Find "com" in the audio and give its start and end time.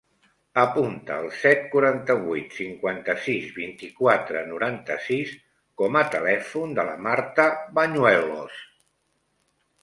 5.83-6.01